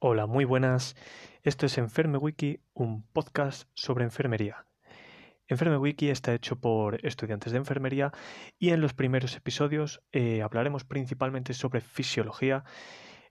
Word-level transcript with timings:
Hola, 0.00 0.26
muy 0.26 0.44
buenas. 0.44 0.94
Esto 1.42 1.66
es 1.66 1.76
EnfermeWiki, 1.76 2.60
un 2.72 3.02
podcast 3.02 3.68
sobre 3.74 4.04
enfermería. 4.04 4.64
EnfermeWiki 5.48 6.08
está 6.08 6.32
hecho 6.34 6.54
por 6.60 7.04
estudiantes 7.04 7.50
de 7.50 7.58
enfermería 7.58 8.12
y 8.60 8.70
en 8.70 8.80
los 8.80 8.94
primeros 8.94 9.34
episodios 9.34 10.00
eh, 10.12 10.40
hablaremos 10.42 10.84
principalmente 10.84 11.52
sobre 11.52 11.80
fisiología, 11.80 12.62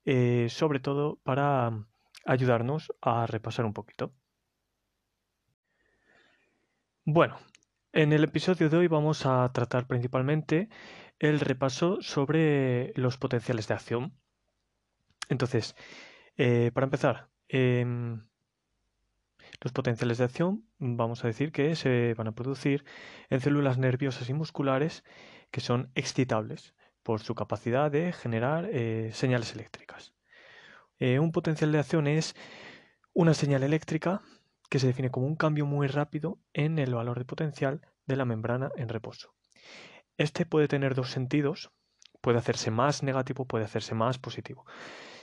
eh, 0.04 0.48
sobre 0.50 0.82
todo 0.82 1.22
para 1.24 1.86
ayudarnos 2.26 2.92
a 3.00 3.28
repasar 3.28 3.64
un 3.64 3.72
poquito. 3.72 4.12
Bueno, 7.06 7.38
en 7.94 8.12
el 8.12 8.26
episodio 8.26 8.70
de 8.70 8.76
hoy 8.76 8.88
vamos 8.90 9.26
a 9.26 9.50
tratar 9.54 9.88
principalmente 9.88 10.68
el 11.18 11.40
repaso 11.40 12.02
sobre 12.02 12.92
los 12.96 13.16
potenciales 13.16 13.70
de 13.70 13.74
acción. 13.74 14.14
Entonces, 15.30 15.74
eh, 16.38 16.72
para 16.74 16.86
empezar, 16.86 17.30
em, 17.50 18.22
los 19.62 19.74
potenciales 19.74 20.18
de 20.18 20.26
acción 20.26 20.66
vamos 20.78 21.24
a 21.24 21.28
decir 21.28 21.52
que 21.52 21.76
se 21.76 22.14
van 22.16 22.28
a 22.28 22.36
producir 22.36 22.86
en 23.30 23.40
células 23.42 23.78
nerviosas 23.78 24.30
y 24.30 24.34
musculares 24.34 25.04
que 25.52 25.62
son 25.62 25.92
excitables 25.96 26.76
por 27.04 27.22
su 27.22 27.36
capacidad 27.36 27.90
de 27.90 28.12
generar 28.12 28.70
eh, 28.72 29.12
señales 29.14 29.54
eléctricas. 29.54 30.14
Eh, 31.00 31.20
un 31.20 31.32
potencial 31.32 31.72
de 31.72 31.80
acción 31.80 32.08
es 32.08 32.36
una 33.14 33.34
señal 33.34 33.64
eléctrica 33.64 34.22
que 34.70 34.80
se 34.80 34.88
define 34.88 35.10
como 35.10 35.26
un 35.26 35.36
cambio 35.36 35.66
muy 35.66 35.88
rápido 35.88 36.40
en 36.54 36.78
el 36.80 36.94
valor 36.94 37.18
de 37.18 37.26
potencial 37.26 37.82
de 38.06 38.16
la 38.16 38.26
membrana 38.26 38.72
en 38.76 38.90
reposo. 38.90 39.34
Este 40.18 40.46
puede 40.46 40.68
tener 40.68 40.96
dos 40.96 41.12
sentidos, 41.12 41.72
puede 42.22 42.40
hacerse 42.40 42.72
más 42.72 43.04
negativo, 43.04 43.46
puede 43.46 43.66
hacerse 43.66 43.96
más 43.96 44.18
positivo. 44.18 44.66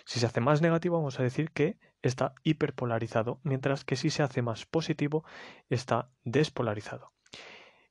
Si 0.05 0.21
se 0.21 0.27
hace 0.27 0.41
más 0.41 0.61
negativo, 0.61 0.97
vamos 0.97 1.19
a 1.19 1.23
decir 1.23 1.51
que 1.51 1.79
está 2.03 2.35
hiperpolarizado, 2.43 3.41
mientras 3.43 3.85
que 3.85 3.97
si 3.97 4.11
se 4.11 4.23
hace 4.23 4.43
más 4.43 4.67
positivo, 4.67 5.25
está 5.71 6.11
despolarizado. 6.25 7.13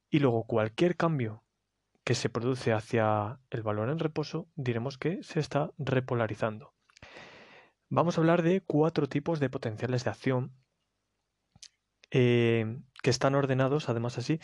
Y 0.10 0.20
luego 0.20 0.46
cualquier 0.46 0.96
cambio 0.96 1.44
que 2.04 2.16
se 2.16 2.30
produce 2.30 2.74
hacia 2.74 3.40
el 3.50 3.64
valor 3.64 3.90
en 3.90 4.00
reposo, 4.00 4.48
diremos 4.56 4.98
que 4.98 5.24
se 5.24 5.40
está 5.40 5.72
repolarizando. 5.78 6.74
Vamos 7.90 8.18
a 8.18 8.22
hablar 8.22 8.44
de 8.44 8.62
cuatro 8.62 9.08
tipos 9.08 9.40
de 9.40 9.50
potenciales 9.50 10.04
de 10.04 10.10
acción 10.10 10.54
eh, 12.12 12.80
que 13.02 13.10
están 13.10 13.36
ordenados, 13.36 13.90
además 13.90 14.18
así, 14.18 14.40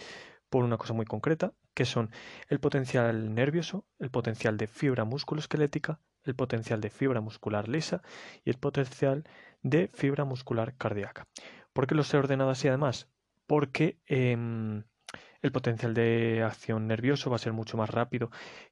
por 0.50 0.64
una 0.64 0.78
cosa 0.78 0.94
muy 0.94 1.06
concreta, 1.06 1.54
que 1.76 1.86
son 1.86 2.12
el 2.48 2.60
potencial 2.60 3.34
nervioso, 3.34 3.86
el 4.00 4.10
potencial 4.10 4.58
de 4.58 4.68
fibra 4.68 5.04
musculoesquelética, 5.04 6.00
el 6.30 6.36
potencial 6.36 6.82
de 6.82 6.90
fibra 6.90 7.22
muscular 7.22 7.68
lisa 7.68 8.02
y 8.46 8.50
el 8.50 8.58
potencial 8.58 9.26
de 9.62 9.90
fibra 9.94 10.26
muscular 10.26 10.76
cardíaca. 10.78 11.28
¿Por 11.74 11.88
qué 11.88 11.96
los 11.96 12.14
he 12.14 12.18
ordenado 12.18 12.50
así 12.50 12.68
además? 12.68 13.10
Porque 13.48 13.98
em, 14.06 14.84
el 15.42 15.52
potencial 15.52 15.94
de 15.94 16.44
acción 16.44 16.88
nervioso 16.88 17.30
va 17.30 17.38
a 17.38 17.40
ser 17.40 17.54
mucho 17.54 17.78
más 17.78 17.90
rápido 17.90 18.30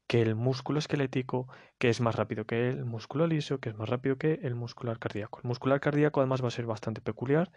que 0.08 0.22
el 0.22 0.36
músculo 0.36 0.80
esquelético, 0.80 1.48
que 1.78 1.90
es 1.90 2.00
más 2.00 2.16
rápido 2.16 2.46
que 2.46 2.70
el 2.70 2.86
músculo 2.86 3.28
liso, 3.28 3.60
que 3.60 3.70
es 3.70 3.76
más 3.76 3.90
rápido 3.90 4.18
que 4.18 4.40
el 4.44 4.56
muscular 4.56 5.00
cardíaco. 5.00 5.40
El 5.44 5.48
muscular 5.48 5.80
cardíaco 5.80 6.20
además 6.22 6.44
va 6.44 6.48
a 6.48 6.52
ser 6.52 6.66
bastante 6.66 7.02
peculiar 7.02 7.52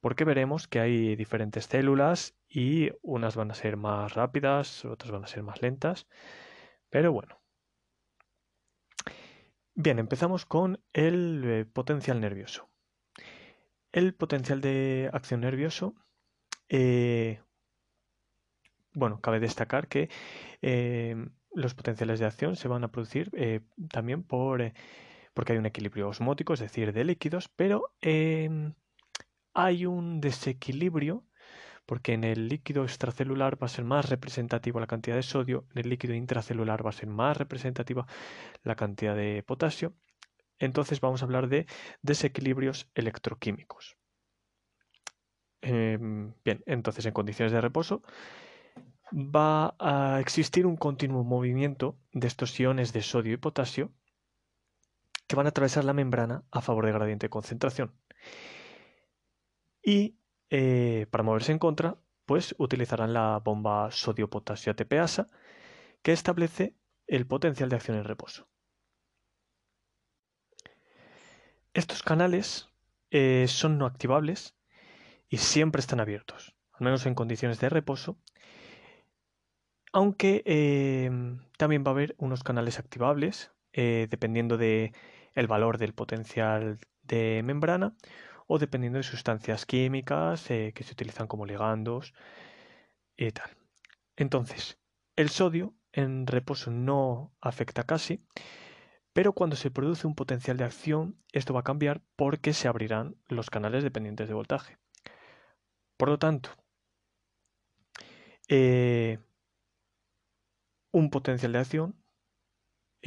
porque 0.00 0.24
veremos 0.24 0.68
que 0.68 0.80
hay 0.80 1.16
diferentes 1.16 1.64
células 1.64 2.36
y 2.48 2.90
unas 3.02 3.34
van 3.34 3.50
a 3.50 3.54
ser 3.54 3.76
más 3.76 4.14
rápidas, 4.14 4.84
otras 4.84 5.10
van 5.10 5.24
a 5.24 5.26
ser 5.26 5.42
más 5.42 5.62
lentas, 5.62 6.06
pero 6.90 7.12
bueno. 7.12 7.45
Bien, 9.78 9.98
empezamos 9.98 10.46
con 10.46 10.80
el 10.94 11.42
eh, 11.44 11.66
potencial 11.66 12.18
nervioso. 12.18 12.70
El 13.92 14.14
potencial 14.14 14.62
de 14.62 15.10
acción 15.12 15.42
nervioso, 15.42 15.94
eh, 16.70 17.42
bueno, 18.94 19.20
cabe 19.20 19.38
destacar 19.38 19.86
que 19.86 20.08
eh, 20.62 21.14
los 21.52 21.74
potenciales 21.74 22.18
de 22.20 22.24
acción 22.24 22.56
se 22.56 22.68
van 22.68 22.84
a 22.84 22.90
producir 22.90 23.30
también 23.90 24.22
por, 24.22 24.72
porque 25.34 25.52
hay 25.52 25.58
un 25.58 25.66
equilibrio 25.66 26.08
osmótico, 26.08 26.54
es 26.54 26.60
decir, 26.60 26.94
de 26.94 27.04
líquidos, 27.04 27.50
pero 27.50 27.94
hay 29.52 29.84
un 29.84 30.22
desequilibrio 30.22 31.22
porque 31.86 32.12
en 32.12 32.24
el 32.24 32.48
líquido 32.48 32.82
extracelular 32.82 33.60
va 33.62 33.66
a 33.66 33.70
ser 33.70 33.84
más 33.84 34.10
representativa 34.10 34.80
la 34.80 34.86
cantidad 34.86 35.16
de 35.16 35.22
sodio, 35.22 35.66
en 35.72 35.82
el 35.82 35.88
líquido 35.88 36.14
intracelular 36.14 36.84
va 36.84 36.90
a 36.90 36.92
ser 36.92 37.08
más 37.08 37.36
representativa 37.36 38.06
la 38.64 38.74
cantidad 38.74 39.16
de 39.16 39.42
potasio. 39.46 39.94
Entonces 40.58 41.00
vamos 41.00 41.22
a 41.22 41.26
hablar 41.26 41.48
de 41.48 41.66
desequilibrios 42.02 42.90
electroquímicos. 42.94 43.96
Em, 45.62 46.34
bien, 46.44 46.62
entonces 46.66 47.06
en 47.06 47.12
condiciones 47.12 47.52
de 47.52 47.60
reposo 47.60 48.02
va 49.12 49.74
a 49.78 50.20
existir 50.20 50.66
un 50.66 50.76
continuo 50.76 51.24
movimiento 51.24 51.98
de 52.12 52.26
estos 52.26 52.58
iones 52.58 52.92
de 52.92 53.02
sodio 53.02 53.34
y 53.34 53.36
potasio 53.36 53.92
que 55.26 55.36
van 55.36 55.46
a 55.46 55.50
atravesar 55.50 55.84
la 55.84 55.92
membrana 55.92 56.44
a 56.50 56.60
favor 56.60 56.86
de 56.86 56.92
gradiente 56.92 57.26
de 57.26 57.30
concentración. 57.30 57.92
Y 59.82 60.18
eh, 60.50 61.06
para 61.10 61.24
moverse 61.24 61.52
en 61.52 61.58
contra, 61.58 61.96
pues 62.24 62.54
utilizarán 62.58 63.12
la 63.12 63.38
bomba 63.38 63.90
sodio-potasio 63.90 64.72
ATPasa 64.72 65.26
que 66.02 66.12
establece 66.12 66.76
el 67.06 67.26
potencial 67.26 67.68
de 67.68 67.76
acción 67.76 67.96
en 67.96 68.04
reposo. 68.04 68.48
Estos 71.74 72.02
canales 72.02 72.68
eh, 73.10 73.46
son 73.48 73.78
no 73.78 73.86
activables 73.86 74.56
y 75.28 75.38
siempre 75.38 75.80
están 75.80 76.00
abiertos, 76.00 76.54
al 76.72 76.84
menos 76.84 77.06
en 77.06 77.14
condiciones 77.14 77.60
de 77.60 77.68
reposo, 77.68 78.18
aunque 79.92 80.42
eh, 80.46 81.10
también 81.58 81.84
va 81.84 81.88
a 81.88 81.94
haber 81.94 82.14
unos 82.18 82.42
canales 82.42 82.78
activables 82.78 83.50
dependiendo 83.72 84.56
del 84.56 84.92
el 85.34 85.46
valor 85.48 85.76
del 85.76 85.92
potencial 85.92 86.78
de 87.02 87.42
membrana 87.44 87.94
o 88.46 88.58
dependiendo 88.58 88.98
de 88.98 89.02
sustancias 89.02 89.66
químicas 89.66 90.50
eh, 90.50 90.72
que 90.74 90.84
se 90.84 90.92
utilizan 90.92 91.26
como 91.26 91.46
ligandos 91.46 92.14
y 93.16 93.30
tal. 93.32 93.50
Entonces, 94.16 94.78
el 95.16 95.30
sodio 95.30 95.74
en 95.92 96.26
reposo 96.26 96.70
no 96.70 97.34
afecta 97.40 97.84
casi, 97.84 98.24
pero 99.12 99.32
cuando 99.32 99.56
se 99.56 99.70
produce 99.70 100.06
un 100.06 100.14
potencial 100.14 100.56
de 100.56 100.64
acción, 100.64 101.18
esto 101.32 101.54
va 101.54 101.60
a 101.60 101.64
cambiar 101.64 102.02
porque 102.16 102.52
se 102.52 102.68
abrirán 102.68 103.16
los 103.28 103.50
canales 103.50 103.82
dependientes 103.82 104.28
de 104.28 104.34
voltaje. 104.34 104.78
Por 105.96 106.08
lo 106.10 106.18
tanto, 106.18 106.50
eh, 108.48 109.18
un 110.92 111.10
potencial 111.10 111.52
de 111.52 111.58
acción 111.58 111.96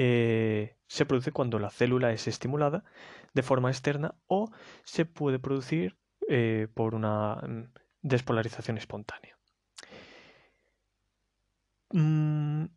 eh, 0.02 0.78
se 0.88 1.06
produce 1.06 1.34
cuando 1.34 1.60
la 1.60 1.70
célula 1.70 2.14
es 2.14 2.26
estimulada 2.30 2.86
de 3.34 3.44
forma 3.44 3.70
externa 3.70 4.16
o 4.28 4.50
se 4.86 5.04
puede 5.04 5.40
producir 5.40 5.98
eh, 6.30 6.70
por 6.74 6.96
una 6.96 7.36
mm, 7.36 7.74
despolarización 8.02 8.78
espontánea. 8.78 9.38
Mm, 11.92 12.68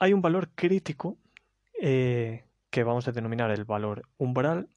hay 0.00 0.12
un 0.12 0.20
valor 0.20 0.50
crítico 0.54 1.16
eh, 1.80 2.44
que 2.68 2.84
vamos 2.84 3.08
a 3.08 3.12
denominar 3.12 3.50
el 3.50 3.64
valor 3.64 4.02
umbral, 4.18 4.68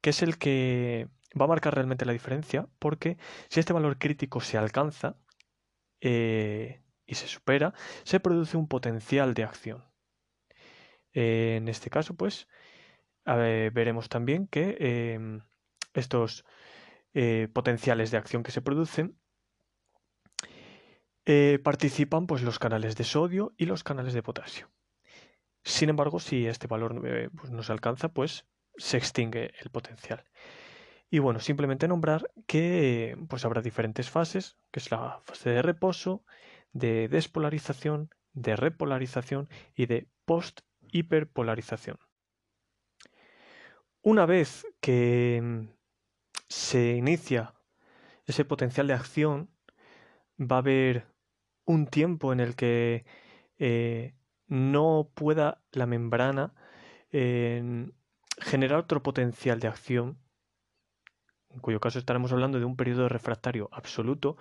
que 0.00 0.10
es 0.10 0.22
el 0.22 0.38
que 0.38 1.10
va 1.38 1.44
a 1.44 1.48
marcar 1.48 1.74
realmente 1.74 2.06
la 2.06 2.14
diferencia, 2.14 2.68
porque 2.78 3.18
si 3.50 3.60
este 3.60 3.74
valor 3.74 3.98
crítico 3.98 4.40
se 4.40 4.56
alcanza 4.56 5.18
y 6.00 7.14
se 7.14 7.28
supera, 7.28 7.74
se 8.04 8.20
produce 8.20 8.56
un 8.56 8.68
potencial 8.68 9.34
de 9.34 9.44
acción 9.44 9.93
en 11.14 11.68
este 11.68 11.90
caso, 11.90 12.14
pues, 12.14 12.48
veremos 13.24 14.08
también 14.08 14.46
que 14.46 14.76
em, 14.80 15.40
estos 15.94 16.44
eh, 17.14 17.48
potenciales 17.52 18.10
de 18.10 18.18
acción 18.18 18.42
que 18.42 18.50
se 18.50 18.60
producen 18.60 19.16
eh, 21.26 21.58
participan 21.62 22.26
pues, 22.26 22.42
los 22.42 22.58
canales 22.58 22.96
de 22.96 23.04
sodio 23.04 23.54
y 23.56 23.66
los 23.66 23.84
canales 23.84 24.12
de 24.12 24.22
potasio. 24.22 24.70
Sin 25.62 25.88
embargo, 25.88 26.20
si 26.20 26.46
este 26.46 26.66
valor 26.66 27.00
eh, 27.06 27.30
pues, 27.34 27.50
no 27.50 27.62
se 27.62 27.72
alcanza, 27.72 28.08
pues 28.12 28.46
se 28.76 28.96
extingue 28.96 29.52
el 29.60 29.70
potencial. 29.70 30.24
Y 31.08 31.20
bueno, 31.20 31.38
simplemente 31.38 31.86
nombrar 31.86 32.30
que 32.46 33.16
pues 33.28 33.44
habrá 33.44 33.62
diferentes 33.62 34.10
fases, 34.10 34.56
que 34.72 34.80
es 34.80 34.90
la 34.90 35.20
fase 35.24 35.50
de 35.50 35.62
reposo, 35.62 36.24
de 36.72 37.06
despolarización, 37.08 38.10
de 38.32 38.56
repolarización 38.56 39.48
y 39.76 39.86
de 39.86 40.08
post 40.24 40.62
hiperpolarización. 40.94 41.98
Una 44.00 44.26
vez 44.26 44.66
que 44.80 45.40
mm, 45.42 45.68
se 46.48 46.92
inicia 46.96 47.54
ese 48.26 48.44
potencial 48.44 48.86
de 48.86 48.94
acción, 48.94 49.50
va 50.40 50.56
a 50.56 50.58
haber 50.60 51.06
un 51.64 51.86
tiempo 51.86 52.32
en 52.32 52.40
el 52.40 52.54
que 52.54 53.04
eh, 53.58 54.14
no 54.46 55.10
pueda 55.14 55.62
la 55.72 55.86
membrana 55.86 56.54
generar 58.40 58.80
otro 58.80 59.02
potencial 59.02 59.60
de 59.60 59.68
acción, 59.68 60.18
en 61.50 61.60
cuyo 61.60 61.78
caso 61.78 62.00
estaremos 62.00 62.32
hablando 62.32 62.58
de 62.58 62.64
un 62.64 62.76
periodo 62.76 63.08
refractario 63.08 63.68
absoluto, 63.70 64.36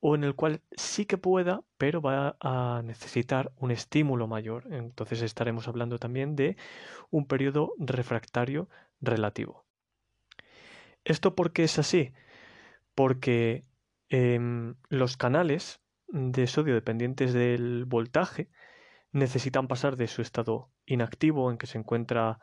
o 0.00 0.14
en 0.14 0.24
el 0.24 0.34
cual 0.34 0.62
sí 0.76 1.06
que 1.06 1.18
pueda, 1.18 1.62
pero 1.76 2.00
va 2.00 2.36
a 2.40 2.82
necesitar 2.84 3.52
un 3.56 3.70
estímulo 3.70 4.26
mayor. 4.26 4.72
Entonces 4.72 5.22
estaremos 5.22 5.68
hablando 5.68 5.98
también 5.98 6.36
de 6.36 6.56
un 7.10 7.26
periodo 7.26 7.72
refractario 7.78 8.68
relativo. 9.00 9.66
¿Esto 11.04 11.34
por 11.34 11.52
qué 11.52 11.64
es 11.64 11.78
así? 11.78 12.12
Porque 12.94 13.64
em, 14.08 14.76
los 14.88 15.16
canales 15.16 15.80
de 16.08 16.46
sodio 16.46 16.74
dependientes 16.74 17.32
del 17.32 17.84
voltaje 17.84 18.50
necesitan 19.12 19.68
pasar 19.68 19.96
de 19.96 20.06
su 20.06 20.22
estado 20.22 20.70
inactivo 20.86 21.50
en 21.50 21.58
que 21.58 21.66
se 21.66 21.78
encuentra 21.78 22.38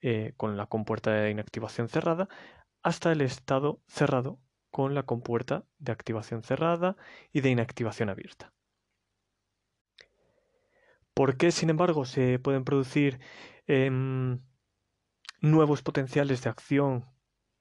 eh, 0.00 0.32
con 0.36 0.56
la 0.56 0.66
compuerta 0.66 1.12
de 1.12 1.30
inactivación 1.30 1.88
cerrada 1.88 2.28
hasta 2.82 3.12
el 3.12 3.20
estado 3.20 3.82
cerrado 3.86 4.40
con 4.70 4.94
la 4.94 5.02
compuerta 5.04 5.64
de 5.78 5.92
activación 5.92 6.42
cerrada 6.42 6.96
y 7.32 7.40
de 7.40 7.50
inactivación 7.50 8.08
abierta. 8.08 8.52
¿Por 11.14 11.36
qué, 11.36 11.50
sin 11.50 11.70
embargo, 11.70 12.04
se 12.04 12.38
pueden 12.38 12.64
producir 12.64 13.20
em, 13.66 14.40
nuevos 15.40 15.82
potenciales 15.82 16.42
de 16.42 16.50
acción 16.50 17.06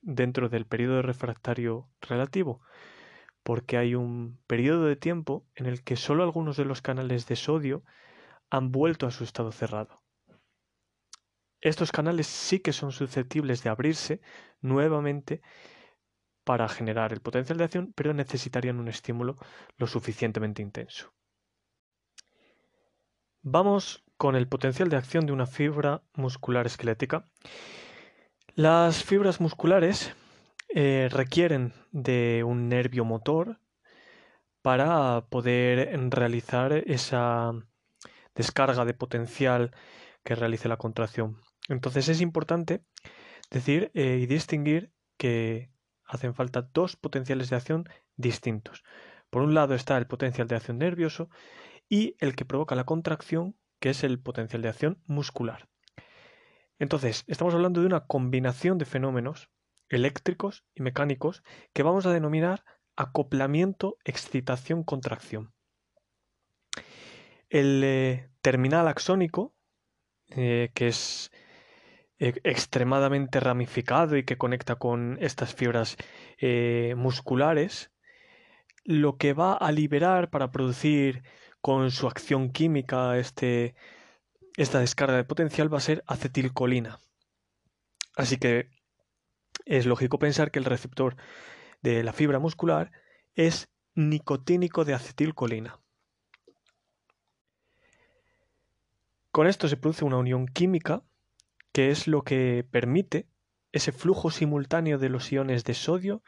dentro 0.01 0.49
del 0.49 0.65
periodo 0.65 1.01
refractario 1.01 1.89
relativo? 1.99 2.61
Porque 3.43 3.77
hay 3.77 3.95
un 3.95 4.39
periodo 4.47 4.85
de 4.85 4.95
tiempo 4.95 5.45
en 5.55 5.65
el 5.65 5.83
que 5.83 5.95
solo 5.95 6.23
algunos 6.23 6.57
de 6.57 6.65
los 6.65 6.81
canales 6.81 7.27
de 7.27 7.35
sodio 7.35 7.83
han 8.49 8.71
vuelto 8.71 9.07
a 9.07 9.11
su 9.11 9.23
estado 9.23 9.51
cerrado. 9.51 10.01
Estos 11.61 11.91
canales 11.91 12.27
sí 12.27 12.59
que 12.59 12.71
son 12.71 12.91
susceptibles 12.91 13.63
de 13.63 13.69
abrirse 13.69 14.21
nuevamente 14.61 15.41
para 16.49 16.67
generar 16.67 17.13
el 17.13 17.21
potencial 17.21 17.59
de 17.59 17.65
acción, 17.65 17.93
pero 17.95 18.11
necesitarían 18.11 18.79
un 18.79 18.87
estímulo 18.87 19.35
lo 19.77 19.85
suficientemente 19.85 20.63
intenso. 20.63 21.13
Vamos 23.43 24.03
con 24.17 24.35
el 24.35 24.47
potencial 24.47 24.89
de 24.89 24.97
acción 24.97 25.27
de 25.27 25.31
una 25.31 25.45
fibra 25.45 26.01
muscular 26.15 26.65
esquelética. 26.65 27.23
Las 28.55 29.03
fibras 29.03 29.39
musculares 29.39 30.15
eh, 30.69 31.07
requieren 31.11 31.71
de 31.91 32.43
un 32.43 32.67
nervio 32.67 33.05
motor 33.05 33.59
para 34.63 35.27
poder 35.29 35.95
realizar 36.09 36.73
esa 36.73 37.51
descarga 38.33 38.85
de 38.85 38.95
potencial 38.95 39.69
que 40.23 40.33
realice 40.33 40.67
la 40.67 40.77
contracción. 40.77 41.37
Entonces 41.67 42.09
es 42.09 42.21
importante 42.21 42.81
decir 43.51 43.91
eh, 43.93 44.17
y 44.19 44.25
distinguir 44.25 44.91
que 45.15 45.69
hacen 46.09 46.33
falta 46.33 46.63
dos 46.73 46.95
potenciales 46.95 47.49
de 47.49 47.55
acción 47.55 47.87
distintos. 48.17 48.83
Por 49.29 49.43
un 49.43 49.53
lado 49.53 49.75
está 49.75 49.97
el 49.97 50.07
potencial 50.07 50.47
de 50.47 50.55
acción 50.55 50.79
nervioso 50.79 51.29
y 51.87 52.15
el 52.19 52.35
que 52.35 52.45
provoca 52.45 52.75
la 52.75 52.83
contracción, 52.83 53.55
que 53.79 53.91
es 53.91 54.03
el 54.03 54.19
potencial 54.19 54.61
de 54.63 54.69
acción 54.69 55.01
muscular. 55.05 55.69
Entonces, 56.79 57.23
estamos 57.27 57.53
hablando 57.53 57.81
de 57.81 57.85
una 57.85 58.07
combinación 58.07 58.77
de 58.79 58.85
fenómenos 58.85 59.49
eléctricos 59.87 60.65
y 60.73 60.81
mecánicos 60.81 61.43
que 61.73 61.83
vamos 61.83 62.05
a 62.05 62.13
denominar 62.13 62.63
acoplamiento, 62.95 63.97
excitación, 64.03 64.83
contracción. 64.83 65.53
El 67.49 67.83
eh, 67.83 68.29
terminal 68.41 68.87
axónico, 68.87 69.53
eh, 70.29 70.71
que 70.73 70.87
es 70.87 71.31
extremadamente 72.19 73.39
ramificado 73.39 74.17
y 74.17 74.23
que 74.23 74.37
conecta 74.37 74.75
con 74.75 75.17
estas 75.21 75.53
fibras 75.53 75.97
musculares, 76.95 77.91
lo 78.83 79.17
que 79.17 79.33
va 79.33 79.53
a 79.53 79.71
liberar 79.71 80.29
para 80.29 80.51
producir 80.51 81.23
con 81.61 81.91
su 81.91 82.07
acción 82.07 82.51
química 82.51 83.17
este, 83.17 83.75
esta 84.57 84.79
descarga 84.79 85.17
de 85.17 85.23
potencial 85.23 85.73
va 85.73 85.77
a 85.77 85.81
ser 85.81 86.03
acetilcolina. 86.07 86.99
Así 88.15 88.37
que 88.37 88.69
es 89.65 89.85
lógico 89.85 90.19
pensar 90.19 90.51
que 90.51 90.59
el 90.59 90.65
receptor 90.65 91.15
de 91.81 92.03
la 92.03 92.13
fibra 92.13 92.39
muscular 92.39 92.91
es 93.35 93.69
nicotínico 93.95 94.85
de 94.85 94.93
acetilcolina. 94.93 95.79
Con 99.31 99.47
esto 99.47 99.67
se 99.67 99.77
produce 99.77 100.05
una 100.05 100.17
unión 100.17 100.47
química 100.47 101.03
que 101.71 101.91
es 101.91 102.07
lo 102.07 102.23
que 102.23 102.65
permite 102.69 103.27
ese 103.71 103.91
flujo 103.91 104.31
simultáneo 104.31 104.97
de 104.97 105.09
los 105.09 105.31
iones 105.31 105.63
de 105.63 105.73
sodio 105.73 106.23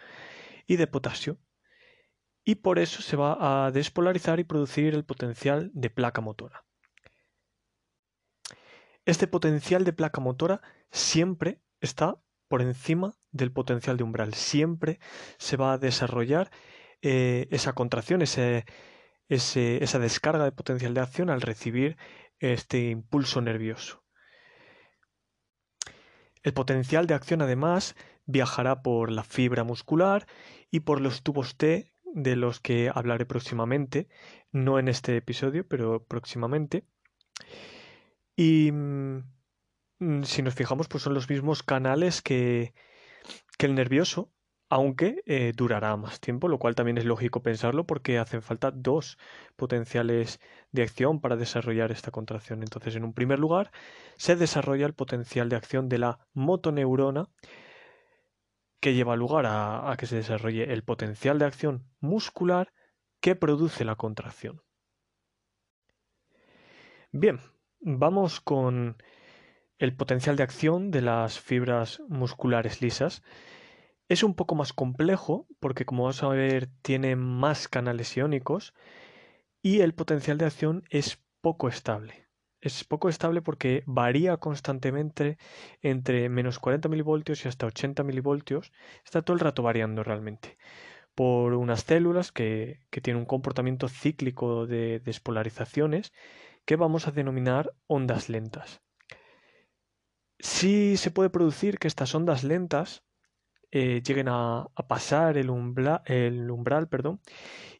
y 0.67 0.75
de 0.77 0.87
potasio 0.87 1.39
y 2.43 2.55
por 2.55 2.79
eso 2.79 3.01
se 3.01 3.15
va 3.15 3.65
a 3.65 3.71
despolarizar 3.71 4.39
y 4.39 4.43
producir 4.43 4.93
el 4.93 5.05
potencial 5.05 5.71
de 5.73 5.89
placa 5.89 6.21
motora. 6.21 6.65
Este 9.05 9.27
potencial 9.27 9.83
de 9.83 9.93
placa 9.93 10.21
motora 10.21 10.61
siempre 10.91 11.61
está 11.79 12.21
por 12.47 12.61
encima 12.61 13.15
del 13.31 13.51
potencial 13.51 13.97
de 13.97 14.03
umbral, 14.03 14.33
siempre 14.33 14.99
se 15.37 15.57
va 15.57 15.73
a 15.73 15.77
desarrollar 15.77 16.51
eh, 17.01 17.47
esa 17.51 17.73
contracción, 17.73 18.21
esa 18.21 18.63
descarga 19.29 20.43
de 20.43 20.51
potencial 20.51 20.93
de 20.93 21.01
acción 21.01 21.29
al 21.29 21.41
recibir 21.41 21.97
este 22.39 22.89
impulso 22.89 23.41
nervioso. 23.41 24.00
El 26.43 26.53
potencial 26.53 27.07
de 27.07 27.13
acción 27.13 27.41
además 27.41 27.95
viajará 28.25 28.81
por 28.81 29.11
la 29.11 29.23
fibra 29.23 29.63
muscular 29.63 30.27
y 30.71 30.81
por 30.81 31.01
los 31.01 31.21
tubos 31.21 31.55
T 31.57 31.91
de 32.13 32.35
los 32.35 32.59
que 32.59 32.91
hablaré 32.93 33.25
próximamente, 33.25 34.07
no 34.51 34.79
en 34.79 34.87
este 34.87 35.15
episodio, 35.17 35.67
pero 35.67 36.03
próximamente. 36.03 36.85
Y 38.35 38.71
mm, 38.71 40.23
si 40.23 40.41
nos 40.41 40.55
fijamos, 40.55 40.87
pues 40.87 41.03
son 41.03 41.13
los 41.13 41.29
mismos 41.29 41.63
canales 41.63 42.21
que, 42.21 42.73
que 43.57 43.65
el 43.67 43.75
nervioso, 43.75 44.31
aunque 44.71 45.21
eh, 45.25 45.51
durará 45.53 45.97
más 45.97 46.21
tiempo, 46.21 46.47
lo 46.47 46.57
cual 46.57 46.75
también 46.75 46.97
es 46.97 47.03
lógico 47.03 47.43
pensarlo 47.43 47.85
porque 47.85 48.17
hacen 48.17 48.41
falta 48.41 48.71
dos 48.71 49.17
potenciales 49.57 50.39
de 50.71 50.83
acción 50.83 51.19
para 51.19 51.35
desarrollar 51.35 51.91
esta 51.91 52.09
contracción. 52.09 52.63
Entonces, 52.63 52.95
en 52.95 53.03
un 53.03 53.13
primer 53.13 53.37
lugar, 53.37 53.71
se 54.15 54.37
desarrolla 54.37 54.85
el 54.85 54.93
potencial 54.93 55.49
de 55.49 55.57
acción 55.57 55.89
de 55.89 55.97
la 55.97 56.19
motoneurona 56.33 57.27
que 58.79 58.93
lleva 58.93 59.17
lugar 59.17 59.45
a, 59.45 59.91
a 59.91 59.97
que 59.97 60.05
se 60.05 60.15
desarrolle 60.15 60.71
el 60.71 60.83
potencial 60.85 61.37
de 61.37 61.45
acción 61.45 61.85
muscular 61.99 62.71
que 63.19 63.35
produce 63.35 63.83
la 63.83 63.97
contracción. 63.97 64.61
Bien, 67.11 67.41
vamos 67.81 68.39
con 68.39 68.95
el 69.79 69.93
potencial 69.97 70.37
de 70.37 70.43
acción 70.43 70.91
de 70.91 71.01
las 71.01 71.41
fibras 71.41 72.01
musculares 72.07 72.81
lisas 72.81 73.21
es 74.11 74.23
un 74.23 74.33
poco 74.33 74.55
más 74.55 74.73
complejo 74.73 75.47
porque 75.61 75.85
como 75.85 76.03
vas 76.03 76.21
a 76.21 76.27
ver 76.27 76.67
tiene 76.81 77.15
más 77.15 77.69
canales 77.69 78.17
iónicos 78.17 78.73
y 79.61 79.79
el 79.79 79.93
potencial 79.93 80.37
de 80.37 80.43
acción 80.43 80.83
es 80.89 81.23
poco 81.39 81.69
estable. 81.69 82.27
Es 82.59 82.83
poco 82.83 83.07
estable 83.07 83.41
porque 83.41 83.83
varía 83.85 84.35
constantemente 84.35 85.37
entre 85.81 86.27
menos 86.27 86.59
40 86.59 86.89
milivoltios 86.89 87.45
y 87.45 87.47
hasta 87.47 87.67
80 87.67 88.03
milivoltios. 88.03 88.73
Está 89.05 89.21
todo 89.21 89.35
el 89.35 89.39
rato 89.39 89.63
variando 89.63 90.03
realmente 90.03 90.57
por 91.15 91.53
unas 91.53 91.83
células 91.83 92.33
que, 92.33 92.81
que 92.89 92.99
tienen 92.99 93.21
un 93.21 93.25
comportamiento 93.25 93.87
cíclico 93.87 94.67
de 94.67 94.99
despolarizaciones 94.99 96.11
que 96.65 96.75
vamos 96.75 97.07
a 97.07 97.11
denominar 97.11 97.73
ondas 97.87 98.27
lentas. 98.27 98.81
Sí 100.39 100.97
se 100.97 101.11
puede 101.11 101.29
producir 101.29 101.79
que 101.79 101.87
estas 101.87 102.13
ondas 102.13 102.43
lentas 102.43 103.05
eh, 103.73 104.01
lleguen 104.05 104.27
a, 104.27 104.67
pasar 104.89 105.37
el, 105.37 105.49
el, 106.05 106.51
umbral 106.51 106.89
perdón, 106.89 107.21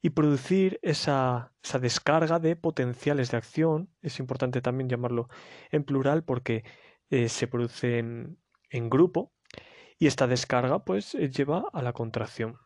y 0.01 0.11
producir 0.11 0.79
esa, 0.81 1.51
descarga 1.81 2.39
de 2.39 2.55
potenciales 2.55 3.31
de 3.31 3.37
acción. 3.37 3.89
Es 4.01 4.19
importante 4.19 4.61
también 4.61 4.89
llamarlo 4.89 5.27
en 5.69 5.83
plural 5.83 6.23
porque 6.23 6.63
eh, 7.09 7.27
se 7.27 7.47
produce 7.47 7.99
en, 7.99 8.37
grupo 8.89 9.33
y 9.99 10.07
esta 10.07 10.27
descarga 10.27 10.85
pues 10.85 11.13
eh, 11.15 11.29
lleva 11.29 11.65
a 11.73 11.81
la 11.81 11.91
contracción. 11.91 12.57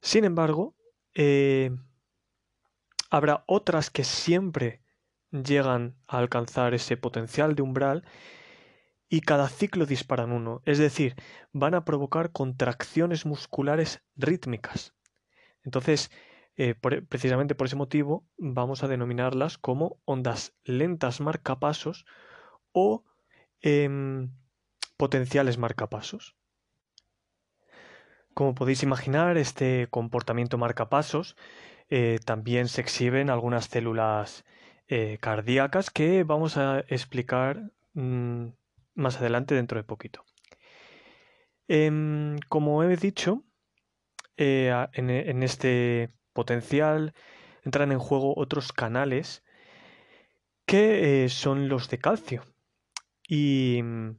Sin 0.00 0.24
embargo, 0.24 0.74
habrá 3.10 3.44
otras 3.46 3.90
que 3.90 4.02
siempre 4.02 4.82
llegan 5.30 5.96
a 6.08 6.18
alcanzar 6.18 6.74
ese 6.74 6.96
potencial 6.96 7.54
de 7.54 7.62
umbral 7.62 8.04
y 9.08 9.20
cada 9.20 9.48
ciclo 9.48 9.86
disparan 9.86 10.32
uno, 10.32 10.62
es 10.64 10.78
decir, 10.78 11.14
van 11.52 11.74
a 11.74 11.84
provocar 11.84 12.32
contracciones 12.32 13.26
musculares 13.26 14.02
rítmicas. 14.16 14.94
Entonces, 15.62 16.10
eh, 16.56 16.74
precisamente 16.74 17.54
por 17.54 17.66
ese 17.66 17.76
motivo, 17.76 18.26
vamos 18.36 18.82
a 18.82 18.88
denominarlas 18.88 19.58
como 19.58 20.00
ondas 20.04 20.54
lentas 20.64 21.20
marcapasos 21.20 22.06
o 22.72 23.04
em, 23.60 24.30
potenciales 24.96 25.58
marcapasos. 25.58 26.36
Como 28.34 28.54
podéis 28.54 28.82
imaginar, 28.82 29.36
este 29.36 29.88
comportamiento 29.90 30.58
marcapasos 30.58 31.36
eh, 31.88 32.18
también 32.24 32.68
se 32.68 32.80
exhibe 32.80 33.20
en 33.20 33.30
algunas 33.30 33.66
células 33.66 34.44
eh, 34.88 35.18
cardíacas 35.20 35.90
que 35.90 36.24
vamos 36.24 36.56
a 36.56 36.80
explicar 36.88 37.70
mm, 37.94 38.48
más 38.94 39.18
adelante 39.18 39.54
dentro 39.54 39.78
de 39.78 39.84
poquito. 39.84 40.24
Em, 41.68 42.38
como 42.48 42.82
he 42.82 42.96
dicho, 42.96 43.44
eh, 44.36 44.72
en, 44.92 45.42
este 45.42 46.12
potencial 46.32 47.14
entran 47.62 47.92
en 47.92 47.98
juego 47.98 48.34
otros 48.36 48.72
canales 48.72 49.42
que 50.66 51.28
son 51.28 51.68
los 51.68 51.88
de 51.88 51.98
calcio. 51.98 52.44
Y 53.28 53.80
mm, 53.82 54.18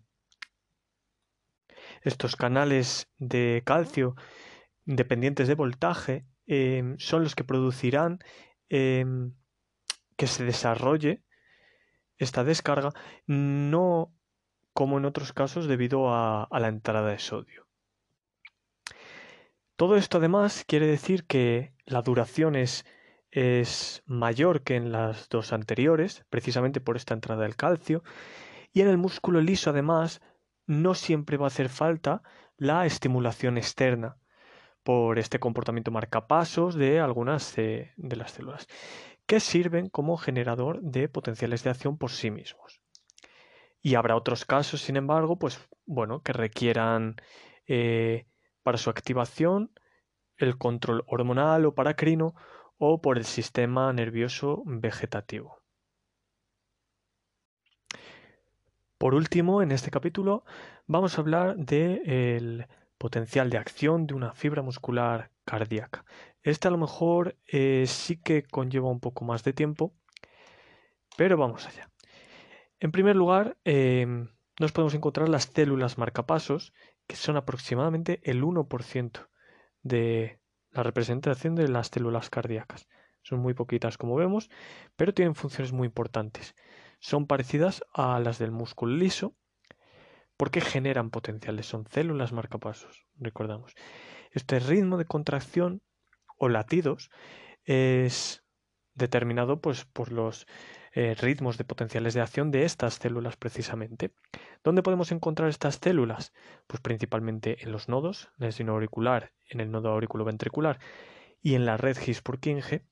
estos 2.01 2.35
canales 2.35 3.09
de 3.17 3.61
calcio 3.65 4.15
dependientes 4.85 5.47
de 5.47 5.55
voltaje 5.55 6.25
em, 6.47 6.97
son 6.99 7.23
los 7.23 7.35
que 7.35 7.43
producirán 7.43 8.19
em, 8.69 9.33
que 10.15 10.27
se 10.27 10.43
desarrolle 10.45 11.23
esta 12.17 12.43
descarga, 12.43 12.91
no 13.27 14.14
como 14.75 14.97
en 14.97 15.05
otros 15.05 15.31
casos 15.31 15.67
debido 15.67 16.13
a, 16.13 16.49
la 16.51 16.67
entrada 16.67 17.07
de 17.07 17.17
sodio. 17.17 17.65
Todo 19.77 19.95
esto 19.95 20.17
además 20.17 20.65
quiere 20.67 20.85
decir 20.85 21.25
que 21.25 21.73
la 21.85 22.01
duración 22.01 22.57
es, 22.57 22.85
es 23.31 24.03
mayor 24.05 24.63
que 24.63 24.75
en 24.75 24.91
las 24.91 25.29
dos 25.29 25.53
anteriores, 25.53 26.25
precisamente 26.29 26.81
por 26.81 26.97
esta 26.97 27.13
entrada 27.13 27.43
del 27.43 27.55
calcio, 27.55 28.03
y 28.73 28.81
en 28.81 28.89
el 28.89 28.97
músculo 28.97 29.39
liso 29.39 29.69
además 29.69 30.21
no 30.67 30.93
siempre 30.93 31.37
va 31.37 31.45
a 31.45 31.47
hacer 31.47 31.69
falta 31.69 32.21
la 32.57 32.85
estimulación 32.85 33.57
externa 33.57 34.17
por 34.83 35.19
este 35.19 35.39
comportamiento 35.39 35.91
marcapasos 35.91 36.75
de 36.75 36.99
algunas 36.99 37.55
de, 37.55 37.93
las 37.95 38.31
células, 38.31 38.67
que 39.25 39.39
sirven 39.39 39.87
como 39.87 40.17
generador 40.17 40.81
de 40.81 41.07
potenciales 41.07 41.63
de 41.63 41.69
acción 41.69 41.97
por 41.97 42.11
sí 42.11 42.29
mismos. 42.29 42.81
Y 43.85 43.93
habrá 43.93 44.15
otros 44.15 44.45
casos, 44.45 44.81
sin 44.81 44.95
embargo, 44.95 45.37
pues 45.37 45.59
bueno, 45.85 46.23
que 46.23 46.33
requieran 46.33 47.17
eh, 47.67 48.25
para 48.63 48.79
su 48.79 48.89
activación 48.89 49.71
el 50.37 50.57
control 50.57 51.03
hormonal 51.05 51.67
o 51.67 51.75
paracrino 51.75 52.33
o 52.79 52.99
por 52.99 53.19
el 53.19 53.25
sistema 53.25 53.93
nervioso 53.93 54.63
vegetativo. 54.65 55.61
Por 58.97 59.13
último, 59.13 59.61
en 59.61 59.71
este 59.71 59.91
capítulo 59.91 60.45
vamos 60.87 61.15
a 61.15 61.21
hablar 61.21 61.55
del 61.55 62.65
potencial 62.97 63.51
de 63.51 63.59
acción 63.59 64.07
de 64.07 64.15
una 64.15 64.33
fibra 64.33 64.63
muscular 64.63 65.29
cardíaca. 65.43 66.05
Este 66.41 66.67
a 66.67 66.71
lo 66.71 66.79
mejor 66.79 67.37
eh, 67.45 67.85
sí 67.85 68.17
que 68.19 68.41
conlleva 68.41 68.89
un 68.89 68.99
poco 68.99 69.25
más 69.25 69.43
de 69.43 69.53
tiempo, 69.53 69.93
pero 71.17 71.37
vamos 71.37 71.67
allá. 71.67 71.87
En 72.79 72.91
primer 72.91 73.15
lugar, 73.15 73.57
em, 73.63 74.29
nos 74.59 74.71
podemos 74.71 74.93
encontrar 74.93 75.29
las 75.29 75.45
células 75.45 75.97
marcapasos, 75.97 76.73
que 77.07 77.15
son 77.15 77.37
aproximadamente 77.37 78.19
el 78.23 78.43
1% 78.43 79.29
de 79.83 80.39
la 80.71 80.83
representación 80.83 81.55
de 81.55 81.67
las 81.67 81.87
células 81.87 82.29
cardíacas. 82.29 82.87
Son 83.21 83.39
muy 83.39 83.53
poquitas 83.53 83.97
como 83.97 84.15
vemos, 84.15 84.49
pero 84.95 85.13
tienen 85.13 85.35
funciones 85.35 85.71
muy 85.71 85.87
importantes 85.87 86.55
son 87.05 87.27
parecidas 87.27 87.83
a 87.93 88.19
las 88.19 88.39
del 88.39 88.51
músculo 88.51 88.95
liso 88.95 89.35
porque 90.37 90.59
generan 90.59 91.11
potenciales, 91.11 91.67
son 91.67 91.85
células 91.87 92.33
marcapasos, 92.33 93.05
recordamos. 93.15 93.73
Este 94.31 94.59
ritmo 94.59 94.97
de 94.97 95.05
contracción 95.05 95.83
o 96.37 96.49
latidos 96.49 97.11
es 97.63 98.43
determinado 98.95 99.61
pues, 99.61 99.85
por 99.85 100.11
los 100.11 100.47
eh, 100.97 101.13
ritmos 101.13 101.57
de 101.57 101.65
potenciales 101.65 102.13
de 102.13 102.21
acción 102.21 102.51
de 102.51 102.63
estas 102.63 102.93
células 102.95 103.35
precisamente. 103.35 104.11
¿Dónde 104.63 104.81
podemos 104.81 105.11
encontrar 105.11 105.49
estas 105.49 105.75
células? 105.75 106.31
Pues 106.67 106.79
principalmente 106.81 107.57
en 107.61 107.73
los 107.73 107.89
nodos, 107.89 108.31
en 108.39 108.45
el 108.45 108.53
seno 108.53 108.71
auricular, 108.71 109.33
en 109.49 109.59
el 109.59 109.71
nodo 109.71 109.89
auriculoventricular 109.89 110.79
y 111.41 111.55
en 111.55 111.65
la 111.65 111.75
red 111.75 111.97
His-Purkinje, 111.97 112.85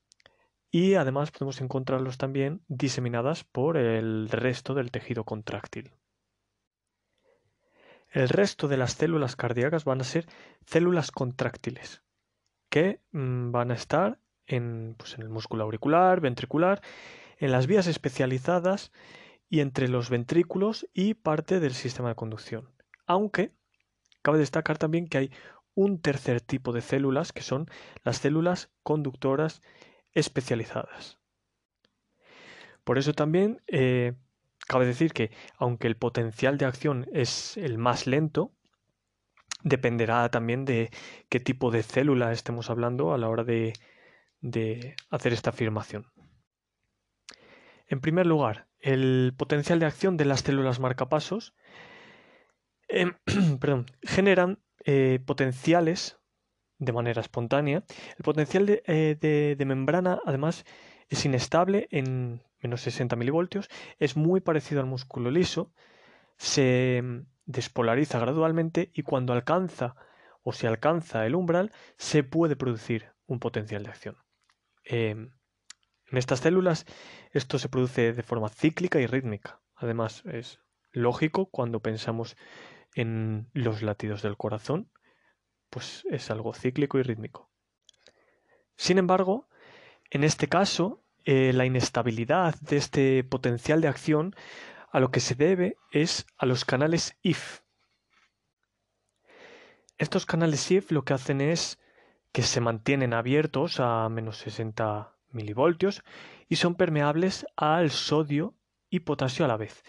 y 0.70 0.96
además 0.96 1.30
podemos 1.30 1.62
encontrarlos 1.62 2.18
también 2.18 2.60
diseminadas 2.68 3.44
por 3.44 3.78
el 3.78 4.28
resto 4.28 4.74
del 4.74 4.90
tejido 4.90 5.24
contráctil. 5.24 5.92
El 8.10 8.28
resto 8.28 8.68
de 8.68 8.76
las 8.76 8.92
células 8.92 9.34
cardíacas 9.34 9.84
van 9.86 10.02
a 10.02 10.04
ser 10.04 10.26
células 10.66 11.10
contráctiles 11.10 12.02
que 12.68 13.00
mm, 13.12 13.50
van 13.50 13.70
a 13.70 13.74
estar 13.74 14.18
en, 14.46 14.94
pues, 14.98 15.14
en 15.14 15.22
el 15.22 15.30
músculo 15.30 15.64
auricular, 15.64 16.20
ventricular, 16.20 16.82
en 17.38 17.52
las 17.52 17.66
vías 17.66 17.86
especializadas 17.86 18.92
y 19.48 19.60
entre 19.60 19.88
los 19.88 20.10
ventrículos 20.10 20.88
y 20.92 21.14
parte 21.14 21.60
del 21.60 21.74
sistema 21.74 22.08
de 22.08 22.14
conducción. 22.14 22.70
Aunque 23.06 23.52
cabe 24.22 24.38
destacar 24.38 24.78
también 24.78 25.06
que 25.06 25.18
hay 25.18 25.30
un 25.74 26.00
tercer 26.00 26.40
tipo 26.40 26.72
de 26.72 26.80
células 26.80 27.32
que 27.32 27.42
son 27.42 27.68
las 28.02 28.18
células 28.18 28.70
conductoras 28.82 29.60
especializadas. 30.12 31.18
Por 32.84 32.98
eso 32.98 33.12
también 33.12 33.62
eh, 33.66 34.14
cabe 34.66 34.86
decir 34.86 35.12
que 35.12 35.30
aunque 35.56 35.86
el 35.86 35.96
potencial 35.96 36.58
de 36.58 36.66
acción 36.66 37.06
es 37.12 37.56
el 37.56 37.78
más 37.78 38.06
lento, 38.06 38.52
dependerá 39.62 40.28
también 40.30 40.64
de 40.64 40.90
qué 41.28 41.40
tipo 41.40 41.70
de 41.70 41.82
célula 41.82 42.32
estemos 42.32 42.70
hablando 42.70 43.12
a 43.12 43.18
la 43.18 43.28
hora 43.28 43.44
de, 43.44 43.72
hacer 45.10 45.32
esta 45.32 45.50
afirmación. 45.50 46.06
En 47.86 48.00
primer 48.00 48.26
lugar, 48.26 48.66
el 48.80 49.34
potencial 49.36 49.78
de 49.78 49.86
acción 49.86 50.16
de 50.16 50.24
las 50.24 50.40
células 50.40 50.80
marcapasos 50.80 51.54
em, 52.88 53.14
generan 54.02 54.58
eh, 54.84 55.20
potenciales 55.24 56.18
de 56.78 56.92
manera 56.92 57.20
espontánea. 57.20 57.84
El 58.16 58.24
potencial 58.24 58.68
eh, 58.68 59.56
de, 59.58 59.64
membrana, 59.64 60.20
además, 60.24 60.64
es 61.08 61.24
inestable 61.24 61.88
en 61.90 62.42
menos 62.60 62.80
60 62.82 63.16
milivoltios, 63.16 63.68
es 63.98 64.16
muy 64.16 64.40
parecido 64.40 64.80
al 64.80 64.86
músculo 64.86 65.30
liso, 65.30 65.72
se 66.36 67.02
mm, 67.02 67.26
despolariza 67.46 68.18
gradualmente 68.18 68.90
y 68.94 69.02
cuando 69.02 69.32
alcanza 69.32 69.94
o 70.42 70.52
se 70.52 70.66
alcanza 70.66 71.26
el 71.26 71.34
umbral, 71.34 71.72
se 71.96 72.22
puede 72.22 72.56
producir 72.56 73.12
un 73.26 73.38
potencial 73.38 73.82
de 73.82 73.90
acción. 73.90 74.16
En 76.14 76.18
estas 76.18 76.38
células 76.38 76.86
esto 77.32 77.58
se 77.58 77.68
produce 77.68 78.12
de 78.12 78.22
forma 78.22 78.48
cíclica 78.48 79.00
y 79.00 79.06
rítmica. 79.06 79.60
Además, 79.74 80.22
es 80.26 80.60
lógico 80.92 81.46
cuando 81.46 81.80
pensamos 81.80 82.36
en 82.94 83.50
los 83.52 83.82
latidos 83.82 84.22
del 84.22 84.36
corazón, 84.36 84.92
pues 85.70 86.04
es 86.08 86.30
algo 86.30 86.54
cíclico 86.54 87.00
y 87.00 87.02
rítmico. 87.02 87.50
Sin 88.76 88.98
embargo, 88.98 89.48
en 90.08 90.22
este 90.22 90.46
caso, 90.46 91.02
eh, 91.24 91.52
la 91.52 91.66
inestabilidad 91.66 92.54
de 92.60 92.76
este 92.76 93.24
potencial 93.24 93.80
de 93.80 93.88
acción 93.88 94.36
a 94.92 95.00
lo 95.00 95.10
que 95.10 95.18
se 95.18 95.34
debe 95.34 95.78
es 95.90 96.26
a 96.36 96.46
los 96.46 96.64
canales 96.64 97.16
IF. 97.22 97.62
Estos 99.98 100.26
canales 100.26 100.70
IF 100.70 100.92
lo 100.92 101.04
que 101.04 101.14
hacen 101.14 101.40
es 101.40 101.80
que 102.30 102.42
se 102.42 102.60
mantienen 102.60 103.14
abiertos 103.14 103.80
a 103.80 104.08
menos 104.08 104.38
60 104.38 105.13
milivoltios 105.34 106.02
y 106.48 106.56
son 106.56 106.74
permeables 106.74 107.46
al 107.56 107.90
sodio 107.90 108.54
y 108.90 109.00
potasio 109.00 109.44
a 109.44 109.48
la 109.48 109.56
vez. 109.56 109.82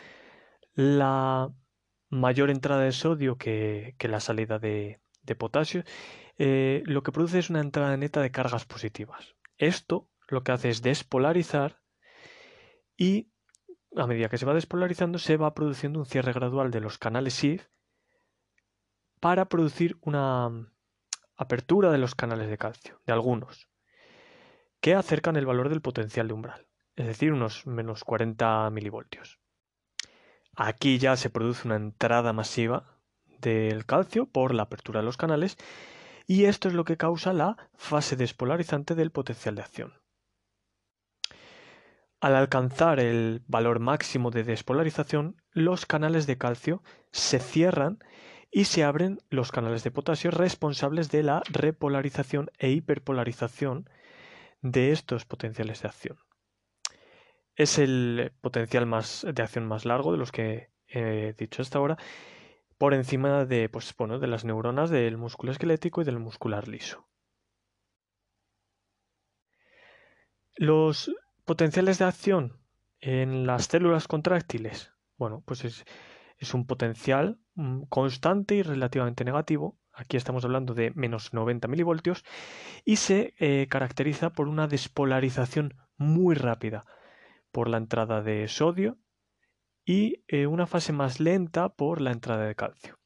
La 0.73 1.53
mayor 2.09 2.49
entrada 2.49 2.81
de 2.81 2.91
sodio 2.91 3.37
que 3.37 3.95
la 3.99 4.19
salida 4.19 4.59
de, 4.59 4.99
de 5.25 5.35
potasio, 5.35 5.83
eh, 6.37 6.83
lo 6.85 7.03
que 7.03 7.11
produce 7.11 7.39
es 7.39 7.49
una 7.49 7.61
entrada 7.61 7.97
neta 7.97 8.21
de 8.21 8.31
cargas 8.31 8.65
positivas. 8.65 9.35
Esto 9.57 10.09
lo 10.27 10.43
que 10.43 10.51
hace 10.51 10.69
es 10.69 10.81
despolarizar 10.81 11.81
y 12.97 13.31
a 13.95 14.07
medida 14.07 14.29
que 14.29 14.37
se 14.37 14.45
va 14.45 14.53
despolarizando 14.53 15.17
se 15.17 15.37
va 15.37 15.53
produciendo 15.53 15.99
un 15.99 16.05
cierre 16.05 16.33
gradual 16.33 16.71
de 16.71 16.81
los 16.81 16.97
canales 16.97 17.33
SIF 17.33 17.67
para 19.19 19.45
producir 19.47 19.97
una 20.01 20.71
apertura 21.35 21.91
de 21.91 21.97
los 21.97 22.15
canales 22.15 22.49
de 22.49 22.57
calcio, 22.57 23.01
de 23.05 23.13
algunos, 23.13 23.69
que 24.79 24.93
acercan 24.93 25.35
el 25.35 25.45
valor 25.45 25.69
del 25.69 25.81
potencial 25.81 26.27
de 26.27 26.33
umbral, 26.33 26.67
es 26.95 27.07
decir, 27.07 27.31
unos 27.31 27.65
menos 27.65 28.03
40 28.03 28.69
milivoltios. 28.69 29.39
Aquí 30.55 30.97
ya 30.99 31.15
se 31.17 31.29
produce 31.29 31.67
una 31.67 31.75
entrada 31.75 32.31
masiva 32.31 32.85
del 33.39 33.85
calcio 33.85 34.25
por 34.25 34.53
la 34.53 34.63
apertura 34.63 35.01
de 35.01 35.05
los 35.05 35.17
canales 35.17 35.57
y 36.27 36.45
esto 36.45 36.67
es 36.67 36.73
lo 36.73 36.85
que 36.85 36.97
causa 36.97 37.33
la 37.33 37.57
fase 37.75 38.15
despolarizante 38.15 38.95
del 38.95 39.11
potencial 39.11 39.55
de 39.55 39.61
acción. 39.61 39.93
Al 42.21 42.35
alcanzar 42.35 42.99
el 42.99 43.43
valor 43.47 43.79
máximo 43.79 44.31
de 44.31 44.43
despolarización, 44.43 45.41
los 45.51 45.85
canales 45.85 46.25
de 46.25 46.37
calcio 46.37 46.81
se 47.11 47.39
cierran 47.39 47.99
y 48.49 48.65
se 48.65 48.83
abren 48.83 49.19
los 49.29 49.51
canales 49.51 49.83
de 49.83 49.91
potasio 49.91 50.31
responsables 50.31 51.11
de 51.11 51.23
la 51.23 51.43
repolarización 51.51 52.49
e 52.57 52.69
hiperpolarización 52.69 53.89
de 54.71 54.91
estos 54.91 55.25
potenciales 55.25 55.81
de 55.83 55.87
acción. 55.87 56.17
Es 57.55 57.77
el 57.77 58.33
potencial 58.41 58.87
más, 58.87 59.25
de 59.31 59.43
acción 59.43 59.67
más 59.67 59.85
largo 59.85 60.11
de 60.11 60.17
los 60.17 60.31
que 60.31 60.71
he 60.87 61.33
dicho 61.37 61.61
hasta 61.61 61.77
ahora, 61.77 61.97
por 62.77 62.93
encima 62.93 63.45
de, 63.45 63.69
pues, 63.69 63.93
bueno, 63.95 64.17
de 64.17 64.27
las 64.27 64.43
neuronas 64.43 64.89
del 64.89 65.17
músculo 65.17 65.51
esquelético 65.51 66.01
y 66.01 66.05
del 66.05 66.19
muscular 66.19 66.67
liso. 66.67 67.07
Los 70.55 71.11
potenciales 71.45 71.99
de 71.99 72.05
acción 72.05 72.59
en 73.01 73.45
las 73.45 73.65
células 73.65 74.07
contráctiles, 74.07 74.91
bueno, 75.17 75.43
pues 75.45 75.63
es, 75.63 75.85
un 76.53 76.65
potencial 76.65 77.39
mm, 77.53 77.83
constante 77.83 78.55
y 78.55 78.63
relativamente 78.63 79.23
negativo. 79.25 79.77
Aquí 79.95 80.17
estamos 80.17 80.43
hablando 80.43 80.73
de 80.73 80.91
menos 80.93 81.33
90 81.33 81.69
milivoltios 81.69 82.25
y 82.83 82.97
se 82.97 83.33
eh, 83.39 83.67
caracteriza 83.69 84.31
por 84.31 84.49
una 84.49 84.67
despolarización 84.67 85.73
muy 85.95 86.35
rápida 86.35 86.85
por 87.51 87.69
la 87.69 87.77
entrada 87.77 88.21
de 88.21 88.47
sodio 88.49 88.97
y 89.85 90.23
eh, 90.27 90.47
una 90.47 90.67
fase 90.67 90.91
más 90.91 91.21
lenta 91.21 91.69
por 91.69 92.01
la 92.01 92.11
entrada 92.11 92.45
de 92.45 92.55
calcio. 92.55 92.99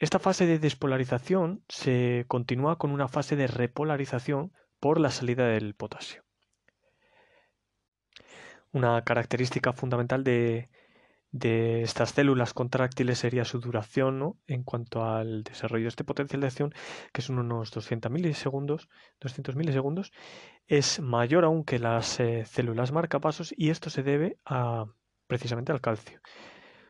Esta 0.00 0.18
fase 0.18 0.46
de 0.46 0.58
despolarización 0.58 1.64
se 1.68 2.24
continúa 2.26 2.76
con 2.76 2.90
una 2.90 3.06
fase 3.06 3.36
de 3.36 3.46
repolarización 3.46 4.52
por 4.80 4.98
la 4.98 5.10
salida 5.10 5.46
del 5.46 5.74
potasio. 5.76 6.24
Una 8.72 9.04
característica 9.04 9.72
fundamental 9.72 10.24
de, 10.24 10.70
estas 11.32 12.10
células 12.10 12.52
contráctiles 12.52 13.18
sería 13.18 13.44
su 13.44 13.58
duración 13.58 14.36
en 14.46 14.62
cuanto 14.64 15.04
al 15.04 15.44
desarrollo 15.44 15.84
de 15.84 15.88
este 15.88 16.04
potencial 16.04 16.40
de 16.40 16.46
acción, 16.48 16.74
que 17.12 17.22
son 17.22 17.38
unos 17.38 17.70
200 17.70 18.10
milisegundos, 18.10 18.88
200 19.20 19.56
milisegundos, 19.56 20.12
es 20.66 21.00
mayor 21.00 21.44
aún 21.44 21.64
que 21.64 21.78
las 21.78 22.20
eh, 22.20 22.44
células 22.44 22.92
marcapasos 22.92 23.54
y 23.56 23.70
esto 23.70 23.88
se 23.90 24.02
debe 24.02 24.38
a, 24.44 24.86
precisamente 25.26 25.72
al 25.72 25.80
calcio. 25.80 26.20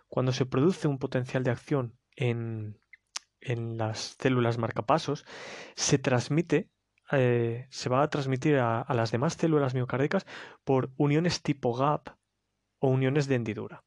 Cuando 0.08 0.32
se 0.32 0.46
produce 0.46 0.88
un 0.88 0.99
potencial 0.99 1.44
de 1.44 1.52
acción 1.52 1.96
en, 2.16 2.78
en 3.40 3.78
las 3.78 4.16
células 4.18 4.58
marcapasos, 4.58 5.25
se 5.75 5.99
transmite 5.99 6.68
eh, 7.12 7.66
se 7.68 7.90
va 7.90 8.02
a 8.02 8.08
transmitir 8.08 8.56
a, 8.56 8.87
las 8.94 9.12
demás 9.12 9.34
células 9.34 9.75
miocárdicas 9.75 10.25
por 10.64 10.90
uniones 10.96 11.42
tipo 11.42 11.75
gap 11.75 12.16
o 12.78 12.88
uniones 12.88 13.28
de 13.28 13.34
hendidura. 13.34 13.84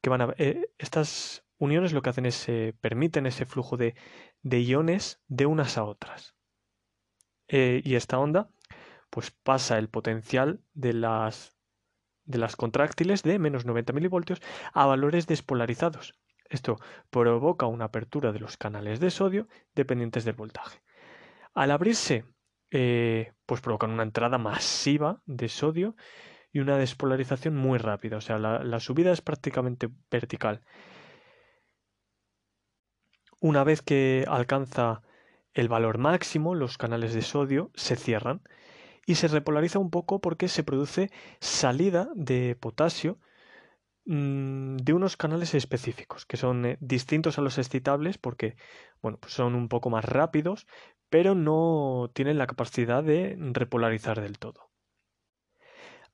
Que 0.00 0.10
van 0.10 0.22
a, 0.22 0.34
eh, 0.38 0.70
estas 0.78 1.44
uniones 1.58 1.92
lo 1.92 2.02
que 2.02 2.10
hacen 2.10 2.26
es 2.26 2.48
eh, 2.48 2.74
permiten 2.80 3.26
ese 3.26 3.46
flujo 3.46 3.76
de, 3.76 3.94
iones 4.42 5.20
de 5.26 5.46
unas 5.46 5.76
a 5.78 5.84
otras. 5.84 6.34
y 7.48 7.94
esta 7.94 8.18
onda 8.18 8.50
pues 9.10 9.30
pasa 9.30 9.78
el 9.78 9.88
potencial 9.88 10.60
de 10.74 10.92
las, 10.92 11.56
de 12.24 12.38
las 12.38 12.56
contráctiles 12.56 13.22
de 13.22 13.38
menos 13.38 13.64
90 13.64 13.92
milivoltios 13.92 14.40
a 14.72 14.86
valores 14.86 15.26
despolarizados. 15.26 16.18
Esto 16.48 16.78
provoca 17.10 17.66
una 17.66 17.86
apertura 17.86 18.32
de 18.32 18.40
los 18.40 18.56
canales 18.56 19.00
de 19.00 19.10
sodio 19.10 19.48
dependientes 19.74 20.24
del 20.24 20.34
voltaje. 20.34 20.82
Al 21.54 21.70
abrirse, 21.70 22.24
eh, 22.70 23.32
pues 23.46 23.60
provocan 23.60 23.90
una 23.90 24.02
entrada 24.02 24.38
masiva 24.38 25.22
de 25.26 25.48
sodio 25.48 25.96
y 26.52 26.60
una 26.60 26.78
despolarización 26.78 27.56
muy 27.56 27.78
rápida. 27.78 28.16
O 28.16 28.20
sea, 28.20 28.38
la, 28.38 28.80
subida 28.80 29.12
es 29.12 29.20
prácticamente 29.20 29.88
vertical. 30.10 30.62
Una 33.40 33.64
vez 33.64 33.82
que 33.82 34.24
alcanza 34.28 35.02
el 35.52 35.68
valor 35.68 35.98
máximo, 35.98 36.54
los 36.54 36.78
canales 36.78 37.14
de 37.14 37.22
sodio 37.22 37.70
se 37.74 37.96
cierran 37.96 38.42
y 39.06 39.14
se 39.16 39.28
repolariza 39.28 39.78
un 39.78 39.90
poco 39.90 40.20
porque 40.20 40.48
se 40.48 40.64
produce 40.64 41.10
salida 41.40 42.10
de 42.14 42.56
potasio 42.60 43.18
mm, 44.06 44.76
de 44.78 44.92
unos 44.92 45.16
canales 45.16 45.54
específicos 45.54 46.26
que 46.26 46.36
son 46.36 46.66
eh, 46.66 46.78
distintos 46.80 47.38
a 47.38 47.42
los 47.42 47.58
excitables 47.58 48.18
porque 48.18 48.56
bueno, 49.02 49.18
pues 49.18 49.32
son 49.34 49.54
un 49.54 49.68
poco 49.68 49.90
más 49.90 50.04
rápidos, 50.04 50.66
pero 51.10 51.34
no 51.34 52.10
tienen 52.14 52.38
la 52.38 52.46
capacidad 52.46 53.02
de 53.02 53.36
repolarizar 53.38 54.20
del 54.20 54.38
todo. 54.38 54.67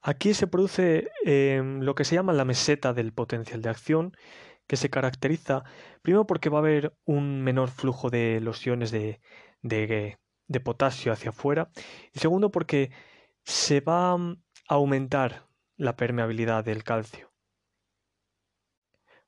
Aquí 0.06 0.34
se 0.34 0.46
produce 0.46 1.10
em, 1.24 1.80
lo 1.80 1.94
que 1.94 2.04
se 2.04 2.14
llama 2.14 2.34
la 2.34 2.44
meseta 2.44 2.92
del 2.92 3.14
potencial 3.14 3.62
de 3.62 3.70
acción, 3.70 4.14
que 4.66 4.76
se 4.76 4.90
caracteriza 4.90 5.64
primero 6.02 6.26
porque 6.26 6.50
va 6.50 6.58
a 6.58 6.60
haber 6.60 6.94
un 7.06 7.42
menor 7.42 7.70
flujo 7.70 8.10
de 8.10 8.38
los 8.42 8.66
iones 8.66 8.90
de, 8.90 9.20
potasio 10.62 11.10
hacia 11.10 11.30
afuera 11.30 11.70
y 12.12 12.18
segundo 12.18 12.50
porque 12.50 12.90
se 13.44 13.80
va 13.80 14.12
a 14.12 14.18
aumentar 14.68 15.46
la 15.78 15.96
permeabilidad 15.96 16.66
del 16.66 16.84
calcio. 16.84 17.32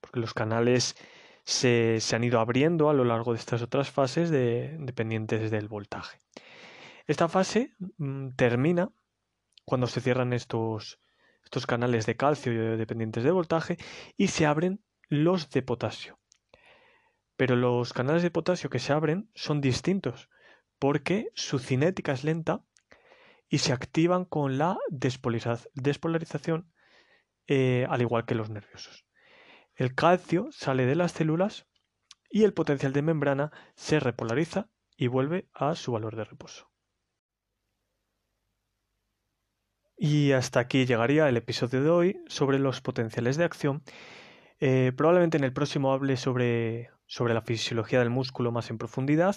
Porque 0.02 0.20
los 0.20 0.34
canales 0.34 0.94
se, 1.42 1.98
han 2.12 2.22
ido 2.22 2.38
abriendo 2.38 2.90
a 2.90 2.94
lo 2.94 3.04
largo 3.04 3.32
de 3.32 3.38
estas 3.38 3.62
otras 3.62 3.90
fases 3.90 4.30
dependientes 4.30 5.50
del 5.50 5.68
voltaje. 5.68 6.18
Esta 7.06 7.28
fase 7.28 7.72
mm, 7.96 8.32
termina 8.36 8.90
cuando 9.66 9.88
se 9.88 10.00
cierran 10.00 10.32
estos, 10.32 11.00
canales 11.66 12.06
de 12.06 12.16
calcio 12.16 12.76
dependientes 12.76 13.24
de 13.24 13.30
voltaje 13.32 13.76
y 14.16 14.28
se 14.28 14.46
abren 14.46 14.80
los 15.08 15.50
de 15.50 15.62
potasio. 15.62 16.18
Pero 17.36 17.56
los 17.56 17.92
canales 17.92 18.22
de 18.22 18.30
potasio 18.30 18.70
que 18.70 18.78
se 18.78 18.92
abren 18.92 19.28
son 19.34 19.60
distintos 19.60 20.30
porque 20.78 21.28
su 21.34 21.58
cinética 21.58 22.12
es 22.12 22.24
lenta 22.24 22.62
y 23.48 23.58
se 23.58 23.72
activan 23.72 24.24
con 24.24 24.56
la 24.56 24.78
despolarización 24.88 26.72
eh, 27.46 27.86
al 27.88 28.02
igual 28.02 28.24
que 28.24 28.34
los 28.34 28.50
nerviosos. 28.50 29.04
El 29.74 29.94
calcio 29.94 30.48
sale 30.52 30.86
de 30.86 30.94
las 30.94 31.12
células 31.12 31.66
y 32.30 32.44
el 32.44 32.54
potencial 32.54 32.92
de 32.92 33.02
membrana 33.02 33.52
se 33.74 34.00
repolariza 34.00 34.68
y 34.96 35.08
vuelve 35.08 35.48
a 35.52 35.74
su 35.74 35.92
valor 35.92 36.16
de 36.16 36.24
reposo. 36.24 36.70
Y 39.96 40.32
hasta 40.32 40.60
aquí 40.60 40.86
llegaría 40.86 41.28
el 41.28 41.36
episodio 41.36 41.82
de 41.82 41.90
hoy 41.90 42.22
sobre 42.26 42.58
los 42.58 42.80
potenciales 42.80 43.36
de 43.36 43.44
acción. 43.44 43.82
Eh, 44.60 44.92
probablemente 44.96 45.38
en 45.38 45.44
el 45.44 45.52
próximo 45.52 45.92
hable 45.92 46.16
sobre, 46.16 46.90
sobre 47.06 47.34
la 47.34 47.42
fisiología 47.42 47.98
del 48.00 48.10
músculo 48.10 48.52
más 48.52 48.70
en 48.70 48.78
profundidad. 48.78 49.36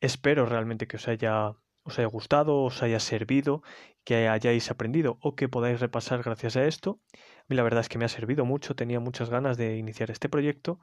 Espero 0.00 0.46
realmente 0.46 0.86
que 0.86 0.96
os 0.96 1.08
haya, 1.08 1.52
os 1.82 1.98
haya 1.98 2.08
gustado, 2.08 2.62
os 2.62 2.82
haya 2.82 3.00
servido, 3.00 3.62
que 4.04 4.28
hayáis 4.28 4.70
aprendido 4.70 5.18
o 5.20 5.34
que 5.34 5.48
podáis 5.48 5.80
repasar 5.80 6.22
gracias 6.22 6.56
a 6.56 6.66
esto 6.66 7.00
mí 7.48 7.56
la 7.56 7.62
verdad 7.62 7.80
es 7.80 7.88
que 7.88 7.98
me 7.98 8.04
ha 8.04 8.08
servido 8.08 8.44
mucho, 8.44 8.74
tenía 8.74 9.00
muchas 9.00 9.30
ganas 9.30 9.56
de 9.56 9.76
iniciar 9.76 10.10
este 10.10 10.28
proyecto, 10.28 10.80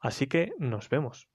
así 0.00 0.26
que 0.26 0.52
nos 0.58 0.88
vemos. 0.88 1.28